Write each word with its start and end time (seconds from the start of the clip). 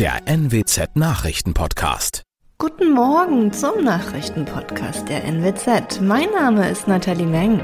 der 0.00 0.22
NWZ 0.24 0.96
Nachrichtenpodcast. 0.96 2.22
Guten 2.56 2.94
Morgen 2.94 3.52
zum 3.52 3.84
Nachrichtenpodcast 3.84 5.06
der 5.10 5.24
NWZ. 5.24 6.00
Mein 6.00 6.30
Name 6.30 6.70
ist 6.70 6.88
Nathalie 6.88 7.26
Meng. 7.26 7.60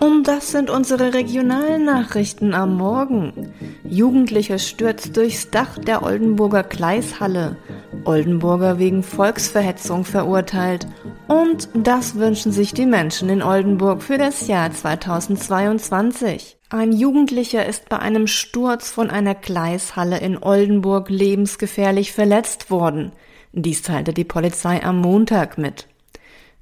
Und 0.00 0.24
das 0.24 0.50
sind 0.50 0.68
unsere 0.68 1.14
regionalen 1.14 1.84
Nachrichten 1.84 2.52
am 2.52 2.74
Morgen. 2.74 3.54
Jugendlicher 3.84 4.58
stürzt 4.58 5.16
durchs 5.16 5.48
Dach 5.50 5.78
der 5.78 6.02
Oldenburger 6.02 6.64
Gleishalle. 6.64 7.56
Oldenburger 8.04 8.80
wegen 8.80 9.04
Volksverhetzung 9.04 10.04
verurteilt. 10.04 10.88
Und 11.30 11.68
das 11.74 12.16
wünschen 12.16 12.50
sich 12.50 12.74
die 12.74 12.86
Menschen 12.86 13.28
in 13.28 13.40
Oldenburg 13.40 14.02
für 14.02 14.18
das 14.18 14.48
Jahr 14.48 14.72
2022. 14.72 16.58
Ein 16.70 16.90
Jugendlicher 16.90 17.64
ist 17.64 17.88
bei 17.88 18.00
einem 18.00 18.26
Sturz 18.26 18.90
von 18.90 19.10
einer 19.10 19.36
Gleishalle 19.36 20.18
in 20.18 20.42
Oldenburg 20.42 21.08
lebensgefährlich 21.08 22.12
verletzt 22.12 22.68
worden. 22.68 23.12
Dies 23.52 23.82
teilte 23.82 24.12
die 24.12 24.24
Polizei 24.24 24.82
am 24.82 25.00
Montag 25.00 25.56
mit. 25.56 25.86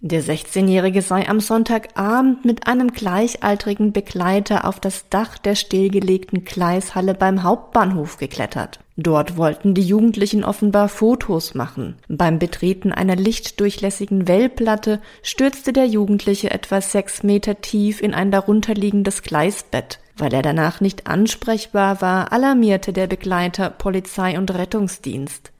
Der 0.00 0.22
16-Jährige 0.22 1.02
sei 1.02 1.28
am 1.28 1.40
Sonntagabend 1.40 2.44
mit 2.44 2.68
einem 2.68 2.92
gleichaltrigen 2.92 3.92
Begleiter 3.92 4.64
auf 4.64 4.78
das 4.78 5.08
Dach 5.08 5.38
der 5.38 5.56
stillgelegten 5.56 6.44
Gleishalle 6.44 7.14
beim 7.14 7.42
Hauptbahnhof 7.42 8.16
geklettert. 8.16 8.78
Dort 8.96 9.36
wollten 9.36 9.74
die 9.74 9.82
Jugendlichen 9.82 10.44
offenbar 10.44 10.88
Fotos 10.88 11.54
machen. 11.54 11.96
Beim 12.06 12.38
Betreten 12.38 12.92
einer 12.92 13.16
lichtdurchlässigen 13.16 14.28
Wellplatte 14.28 15.00
stürzte 15.22 15.72
der 15.72 15.86
Jugendliche 15.86 16.52
etwa 16.52 16.80
sechs 16.80 17.24
Meter 17.24 17.60
tief 17.60 18.00
in 18.00 18.14
ein 18.14 18.30
darunterliegendes 18.30 19.22
Gleisbett. 19.22 19.98
Weil 20.16 20.32
er 20.32 20.42
danach 20.42 20.80
nicht 20.80 21.08
ansprechbar 21.08 22.00
war, 22.00 22.32
alarmierte 22.32 22.92
der 22.92 23.08
Begleiter 23.08 23.68
Polizei 23.70 24.38
und 24.38 24.54
Rettungsdienst. 24.54 25.50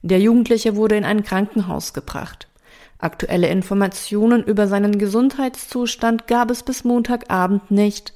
Der 0.00 0.18
Jugendliche 0.18 0.76
wurde 0.76 0.96
in 0.96 1.04
ein 1.04 1.24
Krankenhaus 1.24 1.92
gebracht. 1.92 2.48
Aktuelle 3.02 3.48
Informationen 3.48 4.44
über 4.44 4.68
seinen 4.68 4.96
Gesundheitszustand 4.96 6.28
gab 6.28 6.52
es 6.52 6.62
bis 6.62 6.84
Montagabend 6.84 7.72
nicht. 7.72 8.14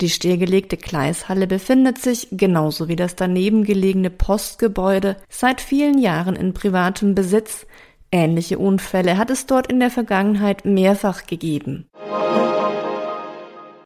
Die 0.00 0.08
stillgelegte 0.08 0.78
Gleishalle 0.78 1.46
befindet 1.46 1.98
sich, 1.98 2.28
genauso 2.30 2.88
wie 2.88 2.96
das 2.96 3.14
daneben 3.14 3.62
gelegene 3.62 4.08
Postgebäude, 4.08 5.16
seit 5.28 5.60
vielen 5.60 5.98
Jahren 5.98 6.34
in 6.34 6.54
privatem 6.54 7.14
Besitz. 7.14 7.66
Ähnliche 8.10 8.58
Unfälle 8.58 9.18
hat 9.18 9.28
es 9.28 9.44
dort 9.44 9.66
in 9.66 9.80
der 9.80 9.90
Vergangenheit 9.90 10.64
mehrfach 10.64 11.26
gegeben. 11.26 11.90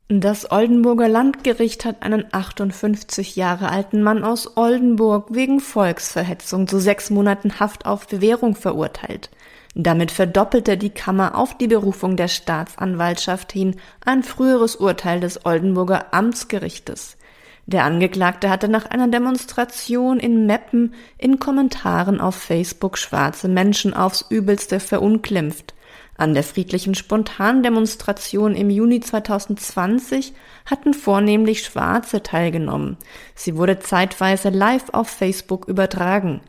Das 0.08 0.52
Oldenburger 0.52 1.08
Landgericht 1.08 1.84
hat 1.84 2.02
einen 2.02 2.26
58 2.30 3.34
Jahre 3.34 3.68
alten 3.70 4.00
Mann 4.00 4.22
aus 4.22 4.56
Oldenburg 4.56 5.34
wegen 5.34 5.58
Volksverhetzung 5.58 6.68
zu 6.68 6.78
sechs 6.78 7.10
Monaten 7.10 7.58
Haft 7.58 7.84
auf 7.84 8.06
Bewährung 8.06 8.54
verurteilt. 8.54 9.30
Damit 9.78 10.10
verdoppelte 10.10 10.78
die 10.78 10.88
Kammer 10.88 11.36
auf 11.36 11.58
die 11.58 11.66
Berufung 11.66 12.16
der 12.16 12.28
Staatsanwaltschaft 12.28 13.52
hin 13.52 13.76
ein 14.02 14.22
früheres 14.22 14.76
Urteil 14.76 15.20
des 15.20 15.44
Oldenburger 15.44 16.14
Amtsgerichtes. 16.14 17.18
Der 17.66 17.84
Angeklagte 17.84 18.48
hatte 18.48 18.68
nach 18.68 18.86
einer 18.86 19.08
Demonstration 19.08 20.18
in 20.18 20.46
Meppen 20.46 20.94
in 21.18 21.38
Kommentaren 21.38 22.22
auf 22.22 22.36
Facebook 22.36 22.96
schwarze 22.96 23.48
Menschen 23.48 23.92
aufs 23.92 24.24
übelste 24.30 24.80
verunglimpft. 24.80 25.74
An 26.16 26.32
der 26.32 26.42
friedlichen 26.42 26.94
Spontandemonstration 26.94 28.54
im 28.54 28.70
Juni 28.70 29.00
2020 29.00 30.32
hatten 30.64 30.94
vornehmlich 30.94 31.62
Schwarze 31.62 32.22
teilgenommen. 32.22 32.96
Sie 33.34 33.58
wurde 33.58 33.78
zeitweise 33.78 34.48
live 34.48 34.88
auf 34.94 35.10
Facebook 35.10 35.68
übertragen. 35.68 36.40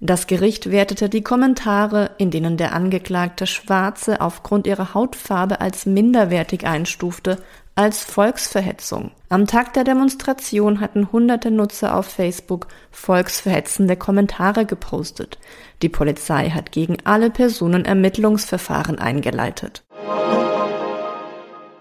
Das 0.00 0.26
Gericht 0.26 0.70
wertete 0.70 1.08
die 1.08 1.22
Kommentare, 1.22 2.10
in 2.18 2.30
denen 2.30 2.56
der 2.56 2.74
Angeklagte 2.74 3.46
Schwarze 3.46 4.20
aufgrund 4.20 4.66
ihrer 4.66 4.92
Hautfarbe 4.92 5.60
als 5.60 5.86
minderwertig 5.86 6.66
einstufte, 6.66 7.38
als 7.74 8.04
Volksverhetzung. 8.04 9.10
Am 9.28 9.46
Tag 9.46 9.74
der 9.74 9.84
Demonstration 9.84 10.80
hatten 10.80 11.12
hunderte 11.12 11.50
Nutzer 11.50 11.96
auf 11.96 12.06
Facebook 12.06 12.68
volksverhetzende 12.90 13.96
Kommentare 13.96 14.64
gepostet. 14.64 15.38
Die 15.82 15.90
Polizei 15.90 16.50
hat 16.50 16.72
gegen 16.72 16.96
alle 17.04 17.30
Personen 17.30 17.84
Ermittlungsverfahren 17.84 18.98
eingeleitet. 18.98 19.84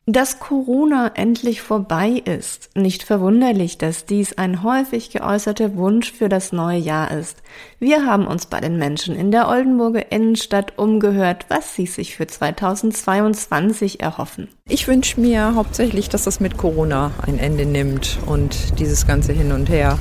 Dass 0.08 0.38
Corona 0.38 1.14
endlich 1.16 1.64
vorbei 1.64 2.22
ist, 2.26 2.70
nicht 2.76 3.02
verwunderlich, 3.02 3.80
dass 3.80 4.06
dies 4.06 4.38
ein 4.38 4.62
häufig 4.62 5.10
geäußerter 5.10 5.76
Wunsch 5.78 6.14
für 6.14 6.30
das 6.30 6.52
neue 6.52 6.78
Jahr 6.78 7.10
ist. 7.10 7.38
Wir 7.80 8.06
haben 8.06 8.28
uns 8.28 8.46
bei 8.46 8.62
den 8.62 8.78
Menschen 8.78 9.16
in 9.16 9.32
der 9.32 9.48
Oldenburger 9.48 10.12
Innenstadt 10.12 10.78
umgehört, 10.78 11.48
was 11.50 11.74
sie 11.74 11.88
sich 11.88 12.16
für 12.16 12.28
2022 12.28 14.00
erhoffen. 14.00 14.48
Ich 14.70 14.88
wünsche 14.88 15.20
mir 15.20 15.56
hauptsächlich, 15.56 16.08
dass 16.08 16.24
das 16.24 16.40
mit 16.40 16.56
Corona 16.56 17.10
ein 17.26 17.40
Ende 17.40 17.66
nimmt 17.66 18.20
und 18.28 18.78
dieses 18.78 19.08
ganze 19.08 19.34
Hin 19.34 19.52
und 19.52 19.72
Her 19.72 19.98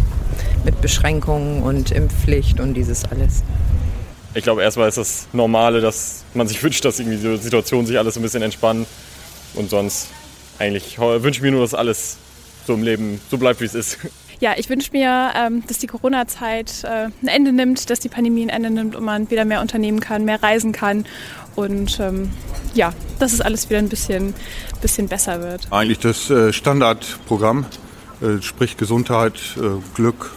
mit 0.66 0.82
Beschränkungen 0.82 1.62
und 1.62 1.92
Impfpflicht 1.92 2.60
und 2.60 2.74
dieses 2.74 3.06
alles. 3.06 3.42
Ich 4.34 4.42
glaube, 4.42 4.64
erstmal 4.64 4.86
ist 4.86 4.98
das 4.98 5.28
Normale, 5.32 5.80
dass 5.80 6.24
man 6.34 6.46
sich 6.46 6.62
wünscht, 6.62 6.84
dass 6.84 7.00
irgendwie 7.00 7.16
die 7.16 7.38
Situation 7.38 7.86
sich 7.86 7.96
alles 7.96 8.16
ein 8.16 8.22
bisschen 8.22 8.42
entspannt 8.42 8.86
und 9.54 9.70
sonst 9.70 10.08
eigentlich 10.58 10.98
wünsche 10.98 11.38
ich 11.38 11.42
mir 11.42 11.50
nur, 11.50 11.62
dass 11.62 11.74
alles 11.74 12.16
so 12.66 12.74
im 12.74 12.82
Leben 12.82 13.20
so 13.30 13.38
bleibt, 13.38 13.60
wie 13.60 13.66
es 13.66 13.74
ist. 13.74 13.98
Ja, 14.40 14.54
ich 14.56 14.68
wünsche 14.68 14.90
mir, 14.92 15.30
ähm, 15.36 15.62
dass 15.68 15.78
die 15.78 15.86
Corona-Zeit 15.86 16.82
äh, 16.82 17.06
ein 17.22 17.28
Ende 17.28 17.52
nimmt, 17.52 17.88
dass 17.88 18.00
die 18.00 18.08
Pandemie 18.08 18.42
ein 18.42 18.48
Ende 18.48 18.68
nimmt 18.68 18.96
und 18.96 19.04
man 19.04 19.30
wieder 19.30 19.44
mehr 19.44 19.60
unternehmen 19.60 20.00
kann, 20.00 20.24
mehr 20.24 20.42
reisen 20.42 20.72
kann 20.72 21.06
und 21.54 21.98
ähm, 22.00 22.30
ja, 22.74 22.92
dass 23.20 23.32
es 23.32 23.40
alles 23.40 23.70
wieder 23.70 23.78
ein 23.78 23.88
bisschen, 23.88 24.34
bisschen 24.82 25.06
besser 25.06 25.40
wird. 25.40 25.68
Eigentlich 25.70 26.00
das 26.00 26.28
äh, 26.30 26.52
Standardprogramm, 26.52 27.64
äh, 28.20 28.42
sprich 28.42 28.76
Gesundheit, 28.76 29.34
Glück, 29.94 30.32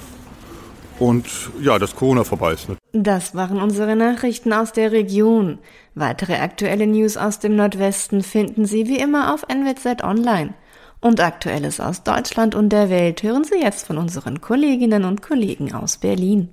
und 1.00 1.28
ja, 1.62 1.80
dass 1.80 1.96
Corona 1.96 2.24
vorbei 2.24 2.54
ist. 2.54 2.68
Das 3.04 3.36
waren 3.36 3.62
unsere 3.62 3.96
Nachrichten 3.96 4.52
aus 4.54 4.74
der 4.74 4.92
Region. 4.92 5.60
Weitere 5.94 6.38
aktuelle 6.38 6.88
News 6.88 7.16
aus 7.16 7.38
dem 7.38 7.56
Nordwesten 7.56 8.24
finden 8.24 8.66
Sie 8.66 8.88
wie 8.88 8.98
immer 8.98 9.36
auf 9.36 9.46
NWZ 9.48 10.04
Online. 10.04 10.56
Und 11.00 11.22
Aktuelles 11.22 11.80
aus 11.80 12.02
Deutschland 12.02 12.56
und 12.56 12.70
der 12.70 12.90
Welt 12.90 13.22
hören 13.22 13.44
Sie 13.44 13.60
jetzt 13.62 13.86
von 13.86 14.00
unseren 14.00 14.42
Kolleginnen 14.42 15.06
und 15.06 15.22
Kollegen 15.22 15.76
aus 15.76 15.98
Berlin. 15.98 16.50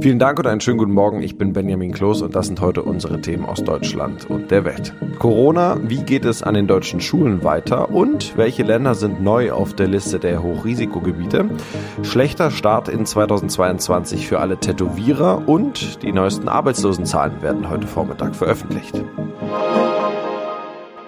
Vielen 0.00 0.20
Dank 0.20 0.38
und 0.38 0.46
einen 0.46 0.60
schönen 0.60 0.78
guten 0.78 0.92
Morgen. 0.92 1.22
Ich 1.22 1.36
bin 1.38 1.52
Benjamin 1.52 1.92
Kloß 1.92 2.22
und 2.22 2.36
das 2.36 2.46
sind 2.46 2.60
heute 2.60 2.84
unsere 2.84 3.20
Themen 3.20 3.44
aus 3.44 3.64
Deutschland 3.64 4.30
und 4.30 4.52
der 4.52 4.64
Welt. 4.64 4.94
Corona, 5.18 5.76
wie 5.82 6.04
geht 6.04 6.24
es 6.24 6.44
an 6.44 6.54
den 6.54 6.68
deutschen 6.68 7.00
Schulen 7.00 7.42
weiter 7.42 7.90
und 7.90 8.36
welche 8.36 8.62
Länder 8.62 8.94
sind 8.94 9.20
neu 9.20 9.50
auf 9.50 9.74
der 9.74 9.88
Liste 9.88 10.20
der 10.20 10.40
Hochrisikogebiete? 10.40 11.50
Schlechter 12.02 12.52
Start 12.52 12.88
in 12.88 13.06
2022 13.06 14.28
für 14.28 14.38
alle 14.38 14.58
Tätowierer 14.58 15.48
und 15.48 16.00
die 16.04 16.12
neuesten 16.12 16.48
Arbeitslosenzahlen 16.48 17.42
werden 17.42 17.68
heute 17.68 17.88
Vormittag 17.88 18.36
veröffentlicht. 18.36 19.02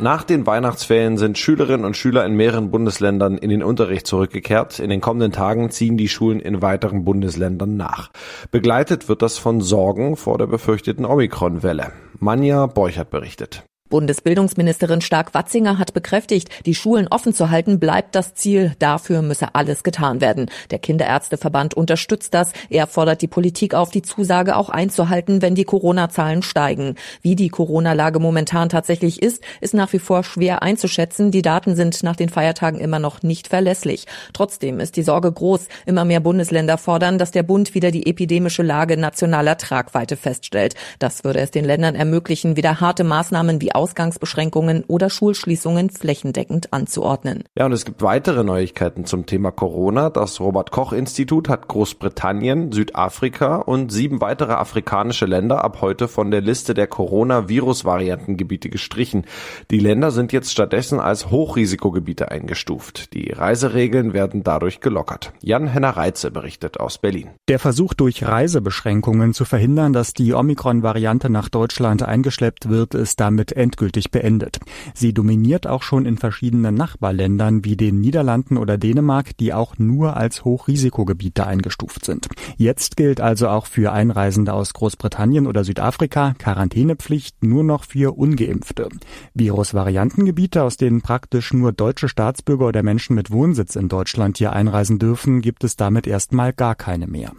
Nach 0.00 0.24
den 0.24 0.46
Weihnachtsferien 0.46 1.18
sind 1.18 1.36
Schülerinnen 1.36 1.84
und 1.84 1.94
Schüler 1.94 2.24
in 2.24 2.34
mehreren 2.34 2.70
Bundesländern 2.70 3.36
in 3.36 3.50
den 3.50 3.62
Unterricht 3.62 4.06
zurückgekehrt. 4.06 4.78
In 4.78 4.88
den 4.88 5.02
kommenden 5.02 5.30
Tagen 5.30 5.68
ziehen 5.70 5.98
die 5.98 6.08
Schulen 6.08 6.40
in 6.40 6.62
weiteren 6.62 7.04
Bundesländern 7.04 7.76
nach. 7.76 8.10
Begleitet 8.50 9.10
wird 9.10 9.20
das 9.20 9.36
von 9.36 9.60
Sorgen 9.60 10.16
vor 10.16 10.38
der 10.38 10.46
befürchteten 10.46 11.04
Omikron-Welle. 11.04 11.92
Manja 12.18 12.64
Borchert 12.64 13.10
berichtet. 13.10 13.64
Bundesbildungsministerin 13.90 15.00
Stark-Watzinger 15.00 15.78
hat 15.78 15.92
bekräftigt, 15.92 16.48
die 16.64 16.74
Schulen 16.74 17.08
offen 17.08 17.34
zu 17.34 17.50
halten 17.50 17.78
bleibt 17.80 18.14
das 18.14 18.34
Ziel. 18.34 18.74
Dafür 18.78 19.20
müsse 19.20 19.54
alles 19.54 19.82
getan 19.82 20.20
werden. 20.20 20.50
Der 20.70 20.78
Kinderärzteverband 20.78 21.74
unterstützt 21.74 22.32
das. 22.32 22.52
Er 22.70 22.86
fordert 22.86 23.20
die 23.20 23.28
Politik 23.28 23.74
auf, 23.74 23.90
die 23.90 24.02
Zusage 24.02 24.56
auch 24.56 24.70
einzuhalten, 24.70 25.42
wenn 25.42 25.54
die 25.54 25.64
Corona-Zahlen 25.64 26.42
steigen. 26.42 26.94
Wie 27.20 27.36
die 27.36 27.48
Corona-Lage 27.48 28.20
momentan 28.20 28.68
tatsächlich 28.68 29.22
ist, 29.22 29.42
ist 29.60 29.74
nach 29.74 29.92
wie 29.92 29.98
vor 29.98 30.22
schwer 30.22 30.62
einzuschätzen. 30.62 31.30
Die 31.30 31.42
Daten 31.42 31.74
sind 31.76 32.02
nach 32.02 32.16
den 32.16 32.28
Feiertagen 32.28 32.80
immer 32.80 33.00
noch 33.00 33.22
nicht 33.22 33.48
verlässlich. 33.48 34.06
Trotzdem 34.32 34.80
ist 34.80 34.96
die 34.96 35.02
Sorge 35.02 35.32
groß. 35.32 35.66
Immer 35.84 36.04
mehr 36.04 36.20
Bundesländer 36.20 36.78
fordern, 36.78 37.18
dass 37.18 37.32
der 37.32 37.42
Bund 37.42 37.74
wieder 37.74 37.90
die 37.90 38.06
epidemische 38.06 38.62
Lage 38.62 38.96
nationaler 38.96 39.58
Tragweite 39.58 40.16
feststellt. 40.16 40.74
Das 41.00 41.24
würde 41.24 41.40
es 41.40 41.50
den 41.50 41.64
Ländern 41.64 41.96
ermöglichen, 41.96 42.56
wieder 42.56 42.80
harte 42.80 43.02
Maßnahmen 43.02 43.60
wie 43.60 43.74
Ausgangsbeschränkungen 43.80 44.84
oder 44.88 45.08
Schulschließungen 45.08 45.88
flächendeckend 45.88 46.70
anzuordnen. 46.70 47.44
Ja, 47.56 47.64
und 47.64 47.72
es 47.72 47.86
gibt 47.86 48.02
weitere 48.02 48.44
Neuigkeiten 48.44 49.06
zum 49.06 49.24
Thema 49.24 49.52
Corona. 49.52 50.10
Das 50.10 50.38
Robert 50.38 50.70
Koch 50.70 50.92
Institut 50.92 51.48
hat 51.48 51.66
Großbritannien, 51.66 52.72
Südafrika 52.72 53.56
und 53.56 53.90
sieben 53.90 54.20
weitere 54.20 54.52
afrikanische 54.52 55.24
Länder 55.24 55.64
ab 55.64 55.78
heute 55.80 56.08
von 56.08 56.30
der 56.30 56.42
Liste 56.42 56.74
der 56.74 56.88
Corona-Virus-Variantengebiete 56.88 58.68
gestrichen. 58.68 59.24
Die 59.70 59.78
Länder 59.78 60.10
sind 60.10 60.34
jetzt 60.34 60.52
stattdessen 60.52 61.00
als 61.00 61.30
Hochrisikogebiete 61.30 62.30
eingestuft. 62.30 63.14
Die 63.14 63.32
Reiseregeln 63.32 64.12
werden 64.12 64.42
dadurch 64.42 64.80
gelockert. 64.80 65.32
Jan-Henner 65.40 65.96
Reitze 65.96 66.30
berichtet 66.30 66.78
aus 66.78 66.98
Berlin. 66.98 67.30
Der 67.48 67.58
Versuch 67.58 67.94
durch 67.94 68.26
Reisebeschränkungen 68.26 69.32
zu 69.32 69.46
verhindern, 69.46 69.94
dass 69.94 70.12
die 70.12 70.34
Omikron-Variante 70.34 71.30
nach 71.30 71.48
Deutschland 71.48 72.02
eingeschleppt 72.02 72.68
wird, 72.68 72.94
ist 72.94 73.20
damit 73.20 73.52
endgültig 73.70 74.10
beendet. 74.10 74.58
Sie 74.94 75.14
dominiert 75.14 75.68
auch 75.68 75.82
schon 75.82 76.04
in 76.04 76.18
verschiedenen 76.18 76.74
Nachbarländern 76.74 77.64
wie 77.64 77.76
den 77.76 78.00
Niederlanden 78.00 78.56
oder 78.56 78.78
Dänemark, 78.78 79.36
die 79.38 79.54
auch 79.54 79.78
nur 79.78 80.16
als 80.16 80.44
Hochrisikogebiete 80.44 81.46
eingestuft 81.46 82.04
sind. 82.04 82.26
Jetzt 82.56 82.96
gilt 82.96 83.20
also 83.20 83.48
auch 83.48 83.66
für 83.66 83.92
Einreisende 83.92 84.52
aus 84.54 84.72
Großbritannien 84.74 85.46
oder 85.46 85.62
Südafrika 85.62 86.34
Quarantänepflicht 86.36 87.44
nur 87.44 87.62
noch 87.62 87.84
für 87.84 88.16
ungeimpfte. 88.16 88.88
Virusvariantengebiete, 89.34 90.64
aus 90.64 90.76
denen 90.76 91.00
praktisch 91.00 91.52
nur 91.52 91.72
deutsche 91.72 92.08
Staatsbürger 92.08 92.66
oder 92.66 92.82
Menschen 92.82 93.14
mit 93.14 93.30
Wohnsitz 93.30 93.76
in 93.76 93.88
Deutschland 93.88 94.38
hier 94.38 94.52
einreisen 94.52 94.98
dürfen, 94.98 95.42
gibt 95.42 95.62
es 95.62 95.76
damit 95.76 96.08
erstmal 96.08 96.52
gar 96.52 96.74
keine 96.74 97.06
mehr. 97.06 97.32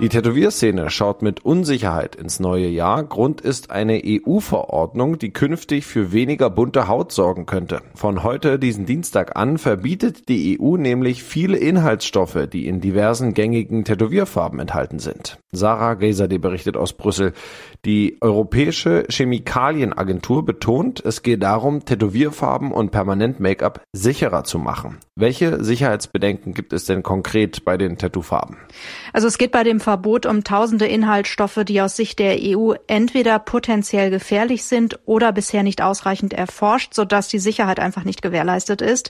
Die 0.00 0.08
Tätowierszene 0.08 0.90
schaut 0.90 1.22
mit 1.22 1.44
Unsicherheit 1.44 2.14
ins 2.14 2.38
neue 2.38 2.68
Jahr. 2.68 3.02
Grund 3.02 3.40
ist 3.40 3.72
eine 3.72 4.00
EU-Verordnung, 4.04 5.18
die 5.18 5.32
künftig 5.32 5.86
für 5.86 6.12
weniger 6.12 6.50
bunte 6.50 6.86
Haut 6.86 7.10
sorgen 7.10 7.46
könnte. 7.46 7.82
Von 7.96 8.22
heute, 8.22 8.60
diesen 8.60 8.86
Dienstag 8.86 9.36
an, 9.36 9.58
verbietet 9.58 10.28
die 10.28 10.56
EU 10.60 10.76
nämlich 10.76 11.24
viele 11.24 11.56
Inhaltsstoffe, 11.56 12.46
die 12.52 12.68
in 12.68 12.80
diversen 12.80 13.34
gängigen 13.34 13.84
Tätowierfarben 13.84 14.60
enthalten 14.60 15.00
sind. 15.00 15.38
Sarah 15.50 15.94
Geiserde 15.94 16.38
berichtet 16.38 16.76
aus 16.76 16.92
Brüssel. 16.92 17.32
Die 17.84 18.18
Europäische 18.20 19.04
Chemikalienagentur 19.10 20.44
betont, 20.44 21.04
es 21.04 21.22
geht 21.22 21.42
darum, 21.42 21.84
Tätowierfarben 21.84 22.70
und 22.70 22.92
Permanent-Make-up 22.92 23.82
sicherer 23.92 24.44
zu 24.44 24.60
machen. 24.60 24.98
Welche 25.16 25.64
Sicherheitsbedenken 25.64 26.54
gibt 26.54 26.72
es 26.72 26.84
denn 26.84 27.02
konkret 27.02 27.64
bei 27.64 27.76
den 27.76 27.98
Tattoofarben? 27.98 28.58
Also 29.12 29.26
es 29.26 29.38
geht 29.38 29.50
bei 29.50 29.64
dem 29.64 29.80
Verbot 29.88 30.26
um 30.26 30.44
tausende 30.44 30.86
Inhaltsstoffe, 30.86 31.60
die 31.64 31.80
aus 31.80 31.96
Sicht 31.96 32.18
der 32.18 32.36
EU 32.42 32.74
entweder 32.88 33.38
potenziell 33.38 34.10
gefährlich 34.10 34.64
sind 34.64 34.98
oder 35.06 35.32
bisher 35.32 35.62
nicht 35.62 35.80
ausreichend 35.80 36.34
erforscht, 36.34 36.92
sodass 36.92 37.28
die 37.28 37.38
Sicherheit 37.38 37.80
einfach 37.80 38.04
nicht 38.04 38.20
gewährleistet 38.20 38.82
ist. 38.82 39.08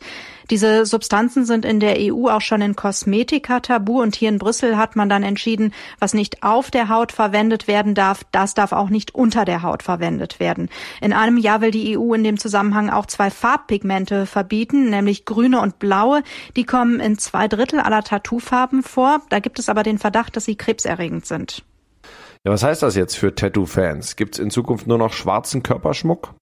Diese 0.51 0.87
Substanzen 0.87 1.45
sind 1.45 1.67
in 1.67 1.79
der 1.79 1.97
EU 1.99 2.29
auch 2.29 2.41
schon 2.41 2.63
in 2.63 2.75
Kosmetika 2.75 3.61
tabu 3.61 4.01
und 4.01 4.17
hier 4.17 4.31
in 4.31 4.39
Brüssel 4.39 4.79
hat 4.79 4.97
man 4.97 5.11
dann 5.11 5.23
entschieden, 5.23 5.75
was 5.99 6.15
nicht 6.15 6.43
auf 6.43 6.71
der 6.71 6.89
Haut 6.89 7.13
verwendet 7.13 7.69
werden 7.69 7.95
darf, 7.95 8.25
das 8.33 8.55
darf 8.55 8.73
auch 8.73 8.89
nicht 8.89 9.15
unter 9.15 9.45
der 9.45 9.63
Haut 9.63 9.83
verwendet 9.83 10.41
werden. 10.41 10.71
In 11.03 11.13
einem 11.13 11.37
Jahr 11.37 11.61
will 11.61 11.71
die 11.71 11.99
EU 11.99 12.15
in 12.15 12.25
dem 12.25 12.39
Zusammenhang 12.39 12.89
auch 12.89 13.05
zwei 13.07 13.31
Farbpigmente 13.31 14.25
verbieten, 14.25 14.89
nämlich 14.89 15.27
grüne 15.27 15.61
und 15.61 15.79
blaue. 15.79 16.23
Die 16.57 16.65
kommen 16.65 16.99
in 16.99 17.19
zwei 17.19 17.47
Drittel 17.47 17.81
aller 17.81 18.03
Tattoofarben 18.03 18.83
vor. 18.83 19.21
Da 19.29 19.41
gibt 19.41 19.59
es 19.59 19.69
aber 19.69 19.83
den 19.83 19.99
Verdacht, 19.99 20.35
dass 20.37 20.47
sie 20.47 20.57
krebserregend 20.57 21.27
sind. 21.27 21.63
Ja, 22.45 22.53
was 22.53 22.63
heißt 22.63 22.83
das 22.83 22.95
jetzt 22.95 23.17
für 23.17 23.35
Tattoo-Fans? 23.35 24.17
Gibt 24.17 24.37
es 24.37 24.39
in 24.39 24.51
Zukunft 24.51 24.87
nur 24.87 24.97
noch 24.97 25.13
schwarzen 25.13 25.63
Körperschmuck? 25.63 26.35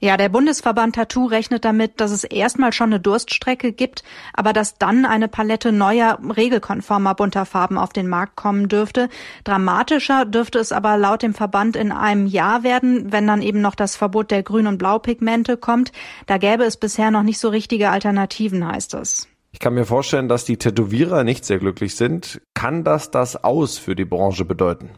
Ja, 0.00 0.16
der 0.16 0.28
Bundesverband 0.28 0.94
Tattoo 0.94 1.26
rechnet 1.26 1.64
damit, 1.64 2.00
dass 2.00 2.12
es 2.12 2.22
erstmal 2.22 2.72
schon 2.72 2.90
eine 2.90 3.00
Durststrecke 3.00 3.72
gibt, 3.72 4.04
aber 4.32 4.52
dass 4.52 4.78
dann 4.78 5.04
eine 5.04 5.26
Palette 5.26 5.72
neuer, 5.72 6.20
regelkonformer 6.36 7.16
bunter 7.16 7.44
Farben 7.44 7.76
auf 7.76 7.92
den 7.92 8.06
Markt 8.06 8.36
kommen 8.36 8.68
dürfte. 8.68 9.08
Dramatischer 9.42 10.24
dürfte 10.24 10.60
es 10.60 10.70
aber 10.70 10.96
laut 10.96 11.22
dem 11.22 11.34
Verband 11.34 11.74
in 11.74 11.90
einem 11.90 12.26
Jahr 12.26 12.62
werden, 12.62 13.10
wenn 13.10 13.26
dann 13.26 13.42
eben 13.42 13.60
noch 13.60 13.74
das 13.74 13.96
Verbot 13.96 14.30
der 14.30 14.44
Grün- 14.44 14.68
und 14.68 14.78
Blaupigmente 14.78 15.56
kommt. 15.56 15.90
Da 16.26 16.38
gäbe 16.38 16.62
es 16.62 16.76
bisher 16.76 17.10
noch 17.10 17.24
nicht 17.24 17.40
so 17.40 17.48
richtige 17.48 17.90
Alternativen, 17.90 18.64
heißt 18.64 18.94
es. 18.94 19.26
Ich 19.50 19.58
kann 19.58 19.74
mir 19.74 19.86
vorstellen, 19.86 20.28
dass 20.28 20.44
die 20.44 20.58
Tätowierer 20.58 21.24
nicht 21.24 21.44
sehr 21.44 21.58
glücklich 21.58 21.96
sind. 21.96 22.40
Kann 22.54 22.84
das 22.84 23.10
das 23.10 23.42
Aus 23.42 23.78
für 23.78 23.96
die 23.96 24.04
Branche 24.04 24.44
bedeuten? 24.44 24.90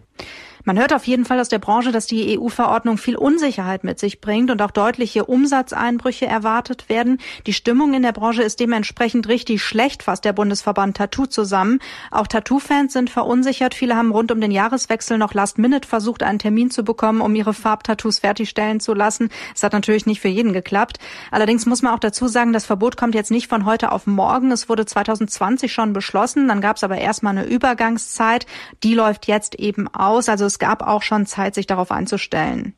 Man 0.65 0.79
hört 0.79 0.93
auf 0.93 1.07
jeden 1.07 1.25
Fall 1.25 1.41
aus 1.41 1.49
der 1.49 1.59
Branche, 1.59 1.91
dass 1.91 2.07
die 2.07 2.39
EU-Verordnung 2.39 2.99
viel 2.99 3.17
Unsicherheit 3.17 3.83
mit 3.83 3.99
sich 3.99 4.21
bringt 4.21 4.51
und 4.51 4.61
auch 4.61 4.71
deutliche 4.71 5.25
Umsatzeinbrüche 5.25 6.27
erwartet 6.27 6.89
werden. 6.89 7.19
Die 7.47 7.55
Stimmung 7.55 7.95
in 7.95 8.03
der 8.03 8.13
Branche 8.13 8.43
ist 8.43 8.61
dementsprechend 8.61 9.29
richtig 9.29 9.63
schlecht, 9.63 10.03
fasst 10.03 10.25
der 10.25 10.35
Bundesverband 10.35 10.99
Tattoo 10.99 11.27
zusammen. 11.27 11.79
Auch 12.11 12.27
Tattoo-Fans 12.27 12.93
sind 12.93 13.09
verunsichert. 13.09 13.75
Viele 13.75 13.97
haben 13.97 14.11
rund 14.11 14.33
um 14.33 14.41
den 14.41 14.51
Jahreswechsel 14.51 15.17
noch 15.17 15.33
Last 15.33 15.59
Minute 15.59 15.89
versucht, 15.89 16.23
einen 16.23 16.39
Termin 16.39 16.71
zu 16.71 16.85
bekommen, 16.85 17.23
um 17.23 17.35
ihre 17.35 17.55
Farbtattoos 17.55 18.19
fertigstellen 18.19 18.81
zu 18.81 18.93
lassen. 18.93 19.31
Es 19.55 19.63
hat 19.63 19.73
natürlich 19.73 20.05
nicht 20.05 20.21
für 20.21 20.29
jeden 20.29 20.53
geklappt. 20.53 20.99
Allerdings 21.31 21.65
muss 21.65 21.81
man 21.81 21.95
auch 21.95 21.99
dazu 21.99 22.29
sagen, 22.29 22.53
das 22.53 22.67
Verbot 22.67 22.99
kommt 22.99 23.15
jetzt 23.15 23.31
nicht 23.31 23.49
von 23.49 23.65
heute 23.65 23.93
auf 23.93 24.07
morgen. 24.07 24.53
Es 24.53 24.69
wurde 24.69 24.85
2020 24.85 25.73
schon 25.73 25.95
beschlossen. 25.95 26.49
Dann 26.49 26.61
gab 26.61 26.77
es 26.77 26.85
aber 26.85 26.99
erstmal 26.99 27.37
eine 27.37 27.47
Übergangszeit. 27.47 28.45
Die 28.83 28.95
läuft 28.95 29.27
jetzt 29.27 29.55
eben 29.55 29.89
aus. 29.89 30.29
Also 30.29 30.50
es 30.51 30.59
gab 30.59 30.83
auch 30.83 31.03
schon 31.03 31.27
Zeit, 31.27 31.55
sich 31.55 31.67
darauf 31.67 31.93
einzustellen. 31.93 32.75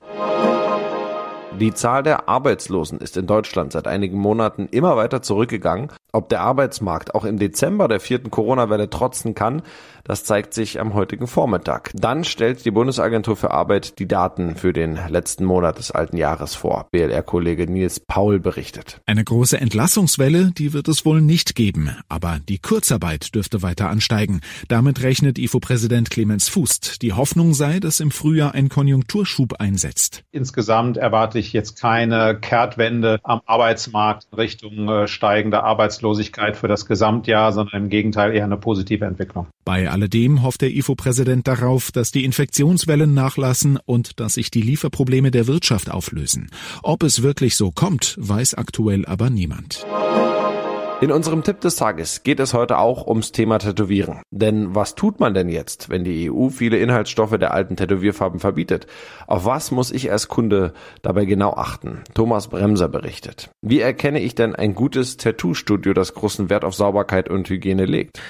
Die 1.60 1.75
Zahl 1.75 2.02
der 2.02 2.28
Arbeitslosen 2.28 2.99
ist 2.99 3.16
in 3.16 3.26
Deutschland 3.26 3.72
seit 3.72 3.87
einigen 3.87 4.19
Monaten 4.19 4.69
immer 4.70 4.96
weiter 4.96 5.22
zurückgegangen. 5.22 5.90
Ob 6.14 6.28
der 6.28 6.40
Arbeitsmarkt 6.40 7.14
auch 7.14 7.25
im 7.25 7.38
Dezember 7.38 7.88
der 7.88 8.00
vierten 8.00 8.31
Corona-Welle 8.31 8.90
trotzen 8.90 9.34
kann, 9.34 9.62
das 10.04 10.25
zeigt 10.25 10.52
sich 10.52 10.81
am 10.81 10.93
heutigen 10.93 11.26
Vormittag. 11.26 11.90
Dann 11.94 12.25
stellt 12.25 12.64
die 12.64 12.70
Bundesagentur 12.70 13.37
für 13.37 13.50
Arbeit 13.52 13.99
die 13.99 14.08
Daten 14.08 14.56
für 14.56 14.72
den 14.72 14.99
letzten 15.08 15.44
Monat 15.44 15.78
des 15.78 15.90
alten 15.90 16.16
Jahres 16.16 16.54
vor. 16.54 16.88
BLR-Kollege 16.90 17.70
Nils 17.70 18.00
Paul 18.00 18.40
berichtet. 18.40 19.00
Eine 19.06 19.25
große 19.25 19.58
Entlassungswelle, 19.58 20.50
die 20.50 20.72
wird 20.72 20.88
es 20.88 21.06
wohl 21.06 21.22
nicht 21.22 21.54
geben, 21.54 21.96
aber 22.08 22.40
die 22.46 22.58
Kurzarbeit 22.58 23.34
dürfte 23.34 23.62
weiter 23.62 23.88
ansteigen. 23.88 24.40
Damit 24.69 25.02
rechnet 25.02 25.38
IFO-Präsident 25.38 26.10
Clemens 26.10 26.49
Fußt. 26.49 27.00
Die 27.00 27.14
Hoffnung 27.14 27.54
sei, 27.54 27.81
dass 27.81 28.00
im 28.00 28.10
Frühjahr 28.10 28.54
ein 28.54 28.69
Konjunkturschub 28.69 29.60
einsetzt. 29.60 30.25
Insgesamt 30.31 30.99
erwarte 30.99 31.38
ich 31.43 31.53
jetzt 31.53 31.81
keine 31.81 32.39
Kehrtwende 32.41 33.19
am 33.23 33.41
Arbeitsmarkt 33.47 34.27
in 34.31 34.39
Richtung 34.39 34.89
äh, 34.89 35.09
steigender 35.09 35.65
Arbeitslosigkeit 35.65 36.56
für 36.56 36.69
das 36.69 36.87
Gesamtjahr, 36.87 37.53
sondern 37.53 37.85
im 37.85 37.89
Gegenteil 37.89 38.35
eher 38.35 38.44
eine 38.44 38.56
positive 38.56 39.05
Entwicklung. 39.05 39.47
Bei 39.65 39.91
alledem 39.91 40.43
hofft 40.43 40.62
der 40.62 40.71
IFO-Präsident 40.71 41.47
darauf, 41.47 41.93
dass 41.93 42.11
die 42.11 42.25
Infektionswellen 42.25 43.15
nachlassen 43.15 43.79
und 43.85 44.19
dass 44.21 44.35
sich 44.35 44.50
die 44.50 44.62
Lieferprobleme 44.62 45.31
der 45.31 45.47
Wirtschaft 45.47 45.90
auflösen. 45.90 46.50
Ob 46.83 47.02
es 47.02 47.23
wirklich 47.23 47.57
so 47.57 47.71
kommt, 47.71 48.16
weiß 48.19 48.55
aktuell 48.55 49.05
aber 49.07 49.31
niemand. 49.31 49.85
In 51.02 51.11
unserem 51.11 51.42
Tipp 51.42 51.61
des 51.61 51.75
Tages 51.75 52.23
geht 52.23 52.38
es 52.38 52.54
heute 52.54 52.78
auch 52.78 53.09
ums 53.09 53.32
Thema 53.32 53.59
Tätowieren. 53.59 54.23
Denn 54.30 54.76
was 54.76 54.94
tut 54.94 55.18
man 55.18 55.35
denn 55.35 55.49
jetzt, 55.49 55.90
wenn 55.90 56.04
die 56.04 56.30
EU 56.30 56.49
viele 56.49 56.76
Inhaltsstoffe 56.76 57.37
der 57.38 57.52
alten 57.52 57.75
Tätowierfarben 57.75 58.38
verbietet? 58.38 58.87
Auf 59.26 59.44
was 59.44 59.73
muss 59.73 59.90
ich 59.90 60.12
als 60.12 60.28
Kunde 60.28 60.75
dabei 61.02 61.25
genau 61.25 61.54
achten? 61.54 62.04
Thomas 62.14 62.47
Bremser 62.47 62.87
berichtet. 62.87 63.50
Wie 63.62 63.80
erkenne 63.80 64.21
ich 64.21 64.37
denn 64.37 64.54
ein 64.54 64.76
gutes 64.76 65.16
Tattoo-Studio, 65.16 65.92
das 65.92 66.14
großen 66.14 66.49
Wert 66.50 66.64
auf 66.64 66.76
Sauberkeit 66.76 67.28
und 67.28 67.50
Hygiene 67.50 67.85
legt? 67.85 68.21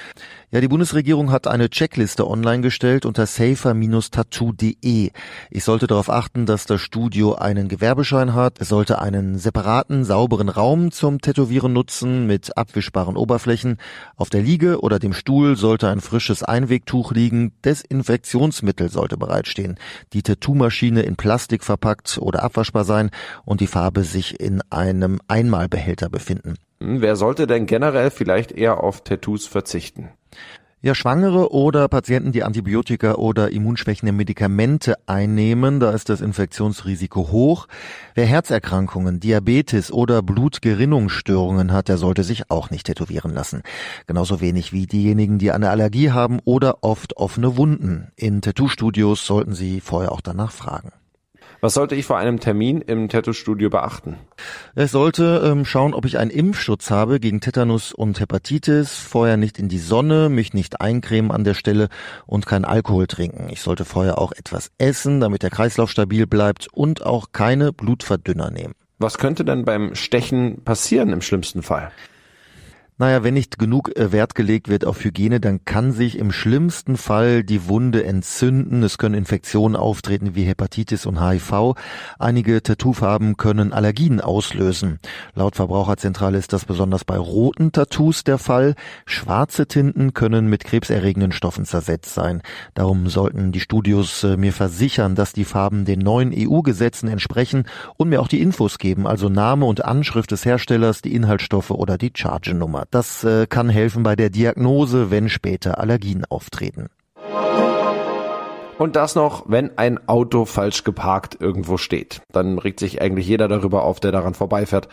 Ja, 0.53 0.61
die 0.61 0.67
Bundesregierung 0.67 1.31
hat 1.31 1.47
eine 1.47 1.67
Checkliste 1.71 2.29
online 2.29 2.61
gestellt 2.61 3.07
unter 3.07 3.25
safer-tattoo.de. 3.25 5.09
Ich 5.49 5.63
sollte 5.63 5.87
darauf 5.87 6.11
achten, 6.11 6.45
dass 6.45 6.67
das 6.67 6.79
Studio 6.79 7.33
einen 7.33 7.69
Gewerbeschein 7.69 8.35
hat. 8.35 8.61
Es 8.61 8.69
sollte 8.69 9.01
einen 9.01 9.39
separaten, 9.39 10.03
sauberen 10.05 10.49
Raum 10.49 10.91
zum 10.91 11.21
Tätowieren 11.21 11.73
nutzen 11.73 12.27
mit 12.27 12.55
abwischbaren 12.55 13.17
Oberflächen. 13.17 13.77
Auf 14.15 14.29
der 14.29 14.43
Liege 14.43 14.81
oder 14.81 14.99
dem 14.99 15.13
Stuhl 15.13 15.55
sollte 15.55 15.89
ein 15.89 16.01
frisches 16.01 16.43
Einwegtuch 16.43 17.13
liegen. 17.13 17.53
Desinfektionsmittel 17.65 18.89
sollte 18.89 19.17
bereitstehen. 19.17 19.79
Die 20.13 20.21
Tattoo-Maschine 20.21 21.01
in 21.01 21.15
Plastik 21.15 21.63
verpackt 21.63 22.19
oder 22.21 22.43
abwaschbar 22.43 22.83
sein 22.83 23.09
und 23.43 23.59
die 23.59 23.65
Farbe 23.65 24.03
sich 24.03 24.39
in 24.39 24.61
einem 24.69 25.19
Einmalbehälter 25.27 26.09
befinden. 26.09 26.57
Wer 26.85 27.15
sollte 27.15 27.47
denn 27.47 27.65
generell 27.65 28.11
vielleicht 28.11 28.51
eher 28.51 28.83
auf 28.83 29.05
Tattoos 29.05 29.47
verzichten? 29.47 30.09
Ja, 30.81 30.93
Schwangere 30.93 31.53
oder 31.53 31.87
Patienten, 31.87 32.33
die 32.33 32.43
Antibiotika 32.43 33.13
oder 33.13 33.51
immunschwächende 33.51 34.11
Medikamente 34.11 34.95
einnehmen, 35.05 35.79
da 35.79 35.91
ist 35.91 36.09
das 36.09 36.19
Infektionsrisiko 36.19 37.31
hoch. 37.31 37.69
Wer 38.15 38.25
Herzerkrankungen, 38.25 39.21
Diabetes 39.21 39.93
oder 39.93 40.21
Blutgerinnungsstörungen 40.21 41.71
hat, 41.71 41.87
der 41.87 41.97
sollte 41.97 42.25
sich 42.25 42.51
auch 42.51 42.69
nicht 42.69 42.85
tätowieren 42.85 43.33
lassen. 43.33 43.61
Genauso 44.07 44.41
wenig 44.41 44.73
wie 44.73 44.85
diejenigen, 44.85 45.39
die 45.39 45.53
eine 45.53 45.69
Allergie 45.69 46.11
haben 46.11 46.41
oder 46.43 46.83
oft 46.83 47.15
offene 47.15 47.55
Wunden. 47.55 48.11
In 48.17 48.41
Tattoo-Studios 48.41 49.25
sollten 49.25 49.53
Sie 49.53 49.79
vorher 49.79 50.11
auch 50.11 50.19
danach 50.19 50.51
fragen. 50.51 50.91
Was 51.63 51.75
sollte 51.75 51.95
ich 51.95 52.05
vor 52.05 52.17
einem 52.17 52.41
Termin 52.41 52.81
im 52.81 53.07
Tattoo-Studio 53.07 53.69
beachten? 53.69 54.17
Ich 54.75 54.91
sollte 54.91 55.41
ähm, 55.45 55.63
schauen, 55.63 55.93
ob 55.93 56.03
ich 56.03 56.17
einen 56.17 56.29
Impfschutz 56.29 56.91
habe 56.91 57.21
gegen 57.21 57.39
Tetanus 57.39 57.93
und 57.93 58.19
Hepatitis, 58.19 58.97
vorher 58.97 59.37
nicht 59.37 59.57
in 59.59 59.69
die 59.69 59.77
Sonne, 59.77 60.27
mich 60.27 60.53
nicht 60.53 60.81
eincremen 60.81 61.31
an 61.31 61.45
der 61.45 61.53
Stelle 61.53 61.87
und 62.25 62.45
kein 62.45 62.65
Alkohol 62.65 63.07
trinken. 63.07 63.47
Ich 63.49 63.61
sollte 63.61 63.85
vorher 63.85 64.17
auch 64.17 64.33
etwas 64.33 64.71
essen, 64.77 65.21
damit 65.21 65.41
der 65.41 65.51
Kreislauf 65.51 65.89
stabil 65.89 66.27
bleibt 66.27 66.67
und 66.73 67.05
auch 67.05 67.27
keine 67.31 67.71
Blutverdünner 67.71 68.51
nehmen. 68.51 68.73
Was 68.99 69.17
könnte 69.17 69.45
denn 69.45 69.63
beim 69.63 69.95
Stechen 69.95 70.65
passieren 70.65 71.13
im 71.13 71.21
schlimmsten 71.21 71.63
Fall? 71.63 71.93
Naja, 73.03 73.21
wenn 73.21 73.33
nicht 73.33 73.59
genug 73.59 73.97
äh, 73.97 74.13
Wert 74.13 74.33
gelegt 74.33 74.69
wird 74.69 74.85
auf 74.85 75.03
Hygiene, 75.03 75.41
dann 75.41 75.65
kann 75.65 75.91
sich 75.91 76.17
im 76.17 76.31
schlimmsten 76.31 76.95
Fall 76.95 77.43
die 77.43 77.67
Wunde 77.67 78.05
entzünden. 78.05 78.81
Es 78.81 78.97
können 78.97 79.15
Infektionen 79.15 79.75
auftreten 79.75 80.35
wie 80.35 80.45
Hepatitis 80.45 81.05
und 81.05 81.19
HIV. 81.19 81.73
Einige 82.17 82.63
Tattoofarben 82.63 83.35
können 83.35 83.73
Allergien 83.73 84.21
auslösen. 84.21 84.99
Laut 85.35 85.57
Verbraucherzentrale 85.57 86.37
ist 86.37 86.53
das 86.53 86.63
besonders 86.63 87.03
bei 87.03 87.17
roten 87.17 87.73
Tattoos 87.73 88.23
der 88.23 88.37
Fall. 88.37 88.73
Schwarze 89.05 89.67
Tinten 89.67 90.13
können 90.13 90.47
mit 90.47 90.63
krebserregenden 90.63 91.33
Stoffen 91.33 91.65
zersetzt 91.65 92.13
sein. 92.13 92.41
Darum 92.73 93.09
sollten 93.09 93.51
die 93.51 93.59
Studios 93.59 94.23
äh, 94.23 94.37
mir 94.37 94.53
versichern, 94.53 95.15
dass 95.15 95.33
die 95.33 95.43
Farben 95.43 95.83
den 95.83 95.99
neuen 95.99 96.33
EU-Gesetzen 96.33 97.09
entsprechen 97.09 97.65
und 97.97 98.07
mir 98.07 98.21
auch 98.21 98.29
die 98.29 98.39
Infos 98.39 98.77
geben, 98.77 99.05
also 99.05 99.27
Name 99.27 99.65
und 99.65 99.83
Anschrift 99.83 100.31
des 100.31 100.45
Herstellers, 100.45 101.01
die 101.01 101.13
Inhaltsstoffe 101.13 101.71
oder 101.71 101.97
die 101.97 102.13
Chargenummer. 102.15 102.85
Das 102.93 103.23
äh, 103.23 103.47
kann 103.47 103.69
helfen 103.69 104.03
bei 104.03 104.15
der 104.15 104.29
Diagnose, 104.29 105.09
wenn 105.09 105.27
später 105.27 105.79
Allergien 105.79 106.25
auftreten. 106.29 106.91
Und 108.77 108.95
das 108.95 109.15
noch, 109.15 109.45
wenn 109.47 109.79
ein 109.79 110.07
Auto 110.07 110.45
falsch 110.45 110.83
geparkt 110.83 111.37
irgendwo 111.39 111.77
steht. 111.77 112.21
Dann 112.31 112.59
regt 112.59 112.79
sich 112.79 113.01
eigentlich 113.01 113.27
jeder 113.27 113.47
darüber 113.47 113.81
auf, 113.81 113.99
der 113.99 114.11
daran 114.11 114.35
vorbeifährt. 114.35 114.89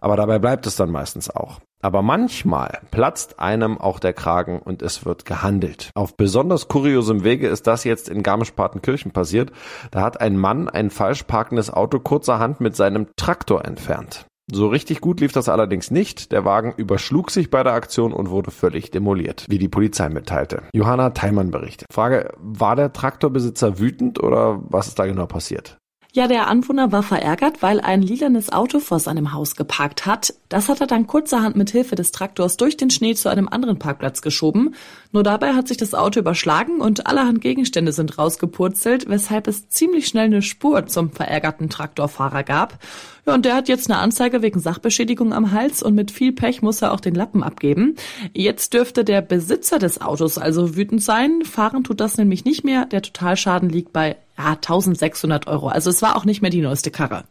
Aber 0.00 0.14
dabei 0.16 0.38
bleibt 0.38 0.64
es 0.68 0.76
dann 0.76 0.92
meistens 0.92 1.28
auch. 1.28 1.58
Aber 1.82 2.02
manchmal 2.02 2.82
platzt 2.92 3.40
einem 3.40 3.78
auch 3.78 3.98
der 3.98 4.12
Kragen 4.12 4.60
und 4.60 4.80
es 4.80 5.04
wird 5.04 5.24
gehandelt. 5.24 5.90
Auf 5.96 6.16
besonders 6.16 6.68
kuriosem 6.68 7.24
Wege 7.24 7.48
ist 7.48 7.66
das 7.66 7.82
jetzt 7.82 8.08
in 8.08 8.22
Garmisch-Partenkirchen 8.22 9.10
passiert. 9.10 9.50
Da 9.90 10.02
hat 10.02 10.20
ein 10.20 10.36
Mann 10.36 10.68
ein 10.68 10.90
falsch 10.90 11.24
parkendes 11.24 11.68
Auto 11.68 11.98
kurzerhand 11.98 12.60
mit 12.60 12.76
seinem 12.76 13.08
Traktor 13.16 13.64
entfernt. 13.64 14.26
So 14.52 14.68
richtig 14.68 15.00
gut 15.00 15.20
lief 15.20 15.32
das 15.32 15.48
allerdings 15.48 15.90
nicht. 15.90 16.32
Der 16.32 16.44
Wagen 16.44 16.74
überschlug 16.76 17.30
sich 17.30 17.50
bei 17.50 17.62
der 17.62 17.74
Aktion 17.74 18.12
und 18.12 18.30
wurde 18.30 18.50
völlig 18.50 18.90
demoliert, 18.90 19.46
wie 19.48 19.58
die 19.58 19.68
Polizei 19.68 20.08
mitteilte. 20.08 20.62
Johanna 20.72 21.10
Theimann 21.10 21.50
berichtet. 21.50 21.86
Frage, 21.92 22.32
war 22.38 22.76
der 22.76 22.92
Traktorbesitzer 22.92 23.78
wütend 23.78 24.22
oder 24.22 24.60
was 24.68 24.88
ist 24.88 24.98
da 24.98 25.06
genau 25.06 25.26
passiert? 25.26 25.78
Ja, 26.12 26.26
der 26.26 26.48
Anwohner 26.48 26.90
war 26.90 27.04
verärgert, 27.04 27.62
weil 27.62 27.80
ein 27.80 28.02
lilanes 28.02 28.50
Auto 28.50 28.80
vor 28.80 28.98
seinem 28.98 29.32
Haus 29.32 29.54
geparkt 29.54 30.06
hat. 30.06 30.34
Das 30.48 30.68
hat 30.68 30.80
er 30.80 30.88
dann 30.88 31.06
kurzerhand 31.06 31.54
mit 31.54 31.70
Hilfe 31.70 31.94
des 31.94 32.10
Traktors 32.10 32.56
durch 32.56 32.76
den 32.76 32.90
Schnee 32.90 33.14
zu 33.14 33.28
einem 33.28 33.46
anderen 33.48 33.78
Parkplatz 33.78 34.20
geschoben. 34.20 34.74
Nur 35.12 35.24
dabei 35.24 35.54
hat 35.54 35.66
sich 35.66 35.76
das 35.76 35.94
Auto 35.94 36.20
überschlagen 36.20 36.80
und 36.80 37.08
allerhand 37.08 37.40
Gegenstände 37.40 37.92
sind 37.92 38.16
rausgepurzelt, 38.16 39.08
weshalb 39.08 39.48
es 39.48 39.68
ziemlich 39.68 40.06
schnell 40.06 40.26
eine 40.26 40.42
Spur 40.42 40.86
zum 40.86 41.10
verärgerten 41.10 41.68
Traktorfahrer 41.68 42.44
gab. 42.44 42.78
Ja, 43.26 43.34
und 43.34 43.44
der 43.44 43.54
hat 43.54 43.68
jetzt 43.68 43.90
eine 43.90 43.98
Anzeige 43.98 44.40
wegen 44.40 44.60
Sachbeschädigung 44.60 45.32
am 45.32 45.50
Hals 45.50 45.82
und 45.82 45.94
mit 45.94 46.12
viel 46.12 46.32
Pech 46.32 46.62
muss 46.62 46.80
er 46.80 46.92
auch 46.92 47.00
den 47.00 47.14
Lappen 47.14 47.42
abgeben. 47.42 47.96
Jetzt 48.32 48.72
dürfte 48.72 49.04
der 49.04 49.20
Besitzer 49.20 49.80
des 49.80 50.00
Autos 50.00 50.38
also 50.38 50.76
wütend 50.76 51.02
sein. 51.02 51.42
Fahren 51.44 51.82
tut 51.82 52.00
das 52.00 52.16
nämlich 52.16 52.44
nicht 52.44 52.64
mehr. 52.64 52.86
Der 52.86 53.02
Totalschaden 53.02 53.68
liegt 53.68 53.92
bei 53.92 54.16
ja, 54.38 54.52
1600 54.52 55.48
Euro. 55.48 55.68
Also 55.68 55.90
es 55.90 56.02
war 56.02 56.16
auch 56.16 56.24
nicht 56.24 56.40
mehr 56.40 56.50
die 56.50 56.62
neueste 56.62 56.92
Karre. 56.92 57.24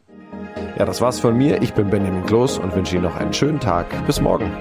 Ja, 0.78 0.86
das 0.86 1.02
war's 1.02 1.20
von 1.20 1.38
mir. 1.38 1.62
Ich 1.62 1.74
bin 1.74 1.90
Benjamin 1.90 2.26
Kloß 2.26 2.58
und 2.60 2.76
wünsche 2.76 2.96
Ihnen 2.96 3.04
noch 3.06 3.16
einen 3.16 3.34
schönen 3.34 3.60
Tag. 3.60 4.06
Bis 4.06 4.22
morgen. 4.22 4.52